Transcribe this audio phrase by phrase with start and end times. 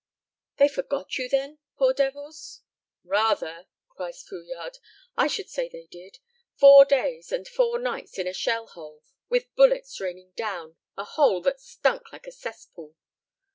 [0.57, 2.63] "They forgot you, then, poor devils?"
[3.03, 4.79] "Rather!" cries Fouillade,
[5.15, 6.17] "I should say they did.
[6.55, 11.39] Four days and four nights in a shell hole, with bullets raining down, a hole
[11.43, 12.95] that stunk like a cesspool."